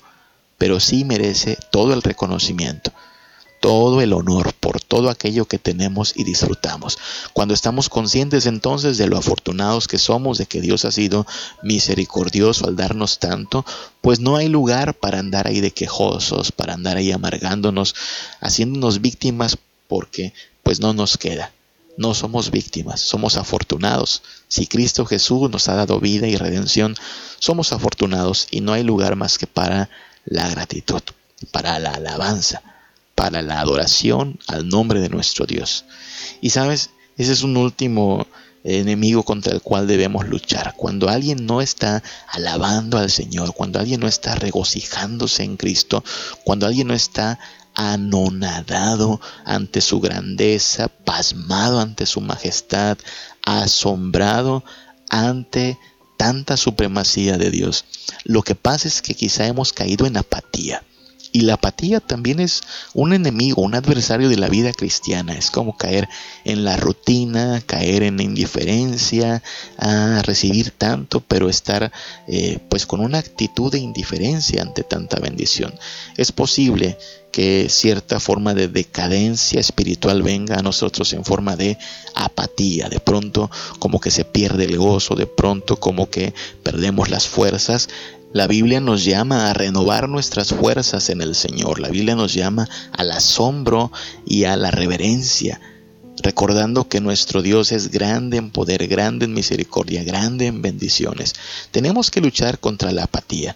[0.64, 2.90] pero sí merece todo el reconocimiento,
[3.60, 6.96] todo el honor por todo aquello que tenemos y disfrutamos.
[7.34, 11.26] Cuando estamos conscientes entonces de lo afortunados que somos, de que Dios ha sido
[11.62, 13.66] misericordioso al darnos tanto,
[14.00, 17.94] pues no hay lugar para andar ahí de quejosos, para andar ahí amargándonos,
[18.40, 21.52] haciéndonos víctimas, porque pues no nos queda.
[21.98, 24.22] No somos víctimas, somos afortunados.
[24.48, 26.96] Si Cristo Jesús nos ha dado vida y redención,
[27.38, 29.90] somos afortunados y no hay lugar más que para
[30.24, 31.02] la gratitud,
[31.50, 32.62] para la alabanza,
[33.14, 35.84] para la adoración al nombre de nuestro Dios.
[36.40, 38.26] Y sabes, ese es un último
[38.64, 40.74] enemigo contra el cual debemos luchar.
[40.76, 46.02] Cuando alguien no está alabando al Señor, cuando alguien no está regocijándose en Cristo,
[46.44, 47.38] cuando alguien no está
[47.74, 52.96] anonadado ante su grandeza, pasmado ante su majestad,
[53.44, 54.64] asombrado
[55.10, 55.78] ante
[56.16, 57.84] tanta supremacía de Dios.
[58.24, 60.82] Lo que pasa es que quizá hemos caído en apatía.
[61.36, 65.32] Y la apatía también es un enemigo, un adversario de la vida cristiana.
[65.32, 66.08] Es como caer
[66.44, 69.42] en la rutina, caer en indiferencia,
[69.76, 71.90] a recibir tanto, pero estar
[72.28, 75.74] eh, pues con una actitud de indiferencia ante tanta bendición.
[76.16, 76.98] Es posible
[77.32, 81.76] que cierta forma de decadencia espiritual venga a nosotros en forma de
[82.14, 87.26] apatía, de pronto como que se pierde el gozo, de pronto como que perdemos las
[87.26, 87.88] fuerzas.
[88.34, 92.68] La Biblia nos llama a renovar nuestras fuerzas en el Señor, la Biblia nos llama
[92.90, 93.92] al asombro
[94.26, 95.60] y a la reverencia,
[96.20, 101.34] recordando que nuestro Dios es grande en poder, grande en misericordia, grande en bendiciones.
[101.70, 103.54] Tenemos que luchar contra la apatía.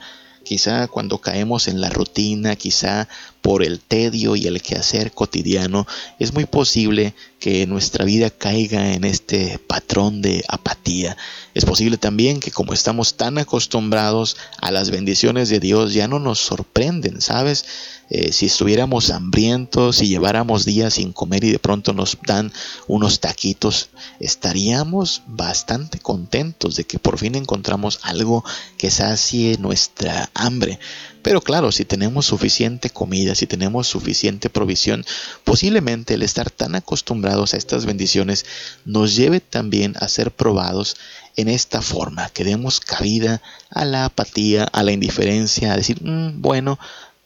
[0.49, 3.07] Quizá cuando caemos en la rutina, quizá
[3.43, 5.87] por el tedio y el quehacer cotidiano,
[6.19, 11.19] es muy posible que nuestra vida caiga en este patrón de apatía.
[11.53, 16.19] Es posible también que como estamos tan acostumbrados a las bendiciones de Dios, ya no
[16.19, 17.67] nos sorprenden, ¿sabes?
[18.11, 22.53] Eh, si estuviéramos hambrientos, y lleváramos días sin comer y de pronto nos dan
[22.87, 28.44] unos taquitos, estaríamos bastante contentos de que por fin encontramos algo
[28.77, 30.79] que sacie nuestra hambre.
[31.23, 35.05] Pero claro, si tenemos suficiente comida, si tenemos suficiente provisión,
[35.44, 38.47] posiblemente el estar tan acostumbrados a estas bendiciones
[38.85, 40.97] nos lleve también a ser probados
[41.37, 46.40] en esta forma, que demos cabida a la apatía, a la indiferencia, a decir, mm,
[46.40, 46.79] bueno,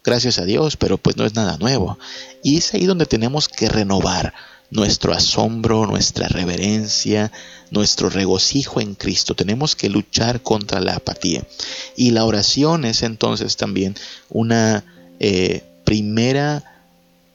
[0.05, 1.99] gracias a Dios, pero pues no es nada nuevo.
[2.43, 4.35] Y es ahí donde tenemos que renovar
[4.70, 7.31] nuestro asombro, nuestra reverencia,
[7.70, 9.35] nuestro regocijo en Cristo.
[9.35, 11.47] Tenemos que luchar contra la apatía.
[11.95, 13.95] Y la oración es entonces también
[14.31, 14.83] una
[15.20, 16.64] eh, primera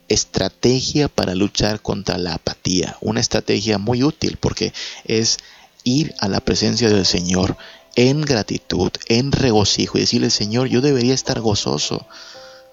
[0.10, 2.98] estrategia para luchar contra la apatía.
[3.02, 4.74] Una estrategia muy útil porque
[5.06, 5.38] es
[5.84, 7.56] ir a la presencia del Señor
[7.96, 12.06] en gratitud, en regocijo y decirle, Señor, yo debería estar gozoso.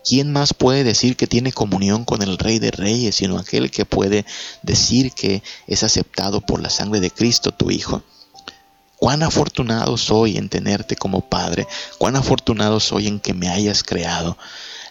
[0.04, 3.86] ¿Quién más puede decir que tiene comunión con el Rey de Reyes, sino aquel que
[3.86, 4.26] puede
[4.62, 8.02] decir que es aceptado por la sangre de Cristo, tu Hijo?
[8.96, 11.66] Cuán afortunado soy en tenerte como Padre,
[11.98, 14.36] cuán afortunado soy en que me hayas creado.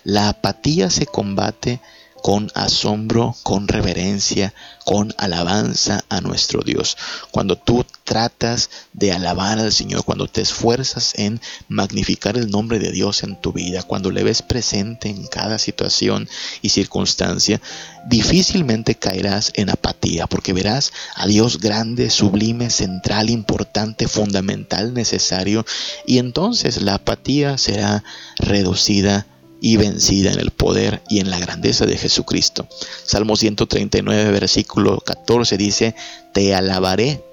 [0.03, 1.79] La apatía se combate
[2.23, 4.53] con asombro, con reverencia,
[4.85, 6.95] con alabanza a nuestro Dios.
[7.31, 12.93] Cuando tú tratas de alabar al Señor, cuando te esfuerzas en magnificar el nombre de
[12.93, 16.29] Dios en tu vida, cuando le ves presente en cada situación
[16.61, 17.59] y circunstancia,
[18.07, 25.65] difícilmente caerás en apatía, porque verás a Dios grande, sublime, central, importante, fundamental, necesario,
[26.07, 28.01] y entonces la apatía será
[28.37, 29.27] reducida
[29.63, 32.67] y vencida en el poder y en la grandeza de Jesucristo.
[33.05, 35.95] Salmo 139, versículo 14 dice,
[36.33, 37.23] Te alabaré,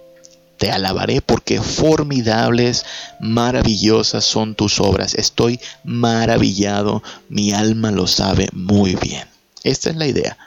[0.56, 2.86] te alabaré porque formidables,
[3.18, 5.16] maravillosas son tus obras.
[5.16, 9.26] Estoy maravillado, mi alma lo sabe muy bien.
[9.64, 10.38] Esta es la idea.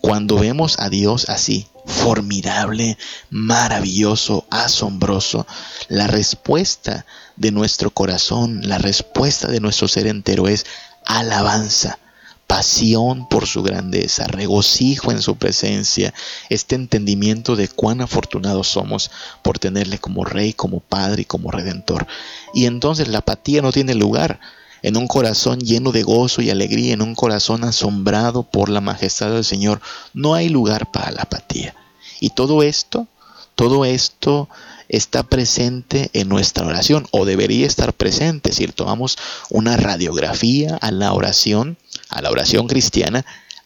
[0.00, 2.98] Cuando vemos a Dios así, formidable,
[3.30, 5.46] maravilloso, asombroso,
[5.88, 7.06] la respuesta
[7.36, 10.66] de nuestro corazón, la respuesta de nuestro ser entero es
[11.06, 11.98] alabanza,
[12.46, 16.12] pasión por su grandeza, regocijo en su presencia,
[16.50, 22.06] este entendimiento de cuán afortunados somos por tenerle como Rey, como Padre y como Redentor.
[22.52, 24.38] Y entonces la apatía no tiene lugar.
[24.82, 29.30] En un corazón lleno de gozo y alegría, en un corazón asombrado por la majestad
[29.30, 29.80] del Señor,
[30.12, 31.74] no hay lugar para la apatía.
[32.20, 33.06] Y todo esto,
[33.54, 34.48] todo esto
[34.92, 38.52] está presente en nuestra oración o debería estar presente.
[38.52, 39.18] Si tomamos
[39.50, 41.78] una radiografía a la oración,
[42.10, 43.24] a la oración cristiana,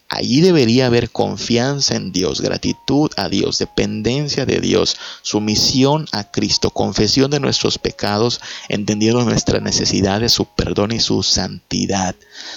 [0.08, 6.70] allí debería haber confianza en Dios, gratitud a Dios, dependencia de Dios, sumisión a Cristo,
[6.70, 12.14] confesión de nuestros pecados, entendiendo nuestras necesidades, su perdón y su santidad,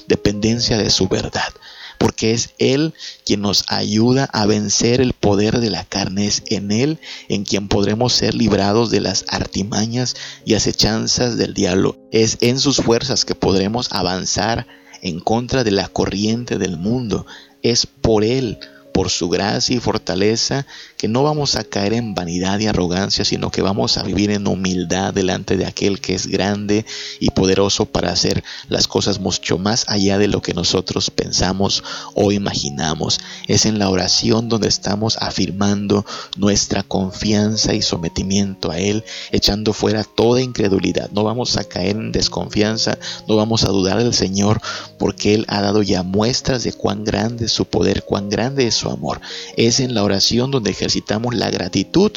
[0.07, 1.51] dependencia de su verdad
[1.99, 2.95] porque es Él
[3.25, 6.25] quien nos ayuda a vencer el poder de la carne.
[6.25, 11.95] Es en Él en quien podremos ser librados de las artimañas y acechanzas del diablo.
[12.11, 14.65] Es en sus fuerzas que podremos avanzar
[15.03, 17.27] en contra de la corriente del mundo.
[17.61, 18.57] Es por Él
[18.99, 20.65] por su gracia y fortaleza,
[20.99, 24.45] que no vamos a caer en vanidad y arrogancia, sino que vamos a vivir en
[24.47, 26.85] humildad delante de aquel que es grande
[27.21, 31.85] y poderoso para hacer las cosas mucho más allá de lo que nosotros pensamos
[32.15, 33.21] o imaginamos.
[33.47, 40.03] Es en la oración donde estamos afirmando nuestra confianza y sometimiento a Él, echando fuera
[40.03, 41.09] toda incredulidad.
[41.11, 44.59] No vamos a caer en desconfianza, no vamos a dudar del Señor,
[44.97, 48.75] porque Él ha dado ya muestras de cuán grande es su poder, cuán grande es
[48.75, 49.21] su amor.
[49.55, 52.11] Es en la oración donde ejercitamos la gratitud,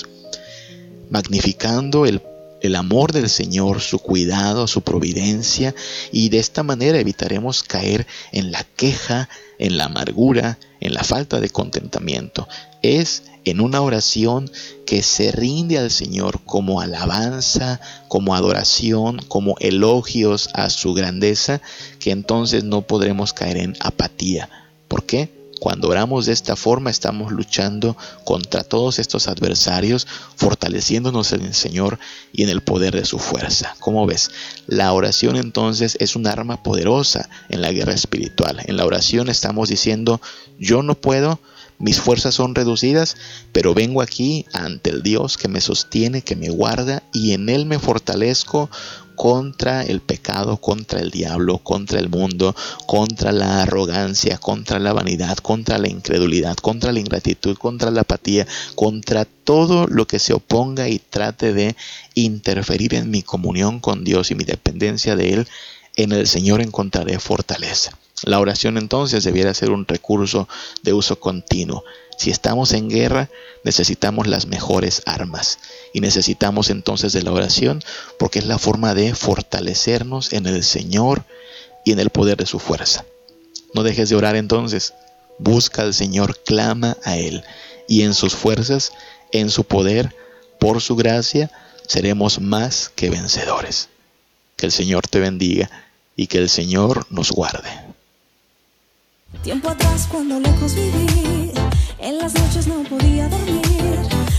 [1.11, 2.23] magnificando el,
[2.63, 5.75] el amor del Señor, su cuidado, su providencia,
[6.11, 11.39] y de esta manera evitaremos caer en la queja, en la amargura, en la falta
[11.39, 12.49] de contentamiento.
[12.81, 14.51] Es en una oración
[14.87, 21.61] que se rinde al Señor como alabanza, como adoración, como elogios a su grandeza,
[21.99, 24.49] que entonces no podremos caer en apatía.
[24.89, 25.42] ¿Por qué?
[25.63, 32.01] Cuando oramos de esta forma estamos luchando contra todos estos adversarios, fortaleciéndonos en el Señor
[32.33, 33.77] y en el poder de su fuerza.
[33.79, 34.33] ¿Cómo ves?
[34.67, 38.59] La oración entonces es un arma poderosa en la guerra espiritual.
[38.65, 40.21] En la oración estamos diciendo,
[40.59, 41.39] yo no puedo,
[41.79, 43.17] mis fuerzas son reducidas,
[43.53, 47.67] pero vengo aquí ante el Dios que me sostiene, que me guarda y en Él
[47.67, 48.69] me fortalezco
[49.15, 52.55] contra el pecado, contra el diablo, contra el mundo,
[52.87, 58.47] contra la arrogancia, contra la vanidad, contra la incredulidad, contra la ingratitud, contra la apatía,
[58.75, 61.77] contra todo lo que se oponga y trate de
[62.15, 65.49] interferir en mi comunión con Dios y mi dependencia de Él.
[65.97, 67.99] En el Señor encontraré fortaleza.
[68.25, 70.49] La oración entonces debiera ser un recurso
[70.83, 71.85] de uso continuo.
[72.17, 73.29] Si estamos en guerra,
[73.65, 75.59] necesitamos las mejores armas
[75.93, 77.83] y necesitamos entonces de la oración
[78.19, 81.25] porque es la forma de fortalecernos en el Señor
[81.85, 83.05] y en el poder de su fuerza.
[83.75, 84.95] No dejes de orar entonces,
[85.39, 87.43] busca al Señor, clama a Él
[87.89, 88.93] y en sus fuerzas,
[89.33, 90.15] en su poder,
[90.59, 91.51] por su gracia,
[91.87, 93.89] seremos más que vencedores.
[94.57, 95.71] Que el Señor te bendiga
[96.15, 97.69] y que el Señor nos guarde.
[99.43, 101.42] Tiempo atrás cuando lejos viví
[102.03, 103.97] En las noches no podía dormir,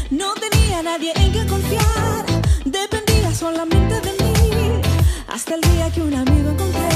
[0.09, 2.25] no tenía nadie en quien confiar,
[2.65, 4.81] dependía solamente de mí.
[5.29, 6.89] Hasta el día que un amigo encontré,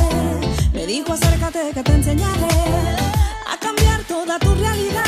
[0.73, 2.59] me dijo acércate que te enseñaré
[3.47, 5.06] a cambiar toda tu realidad.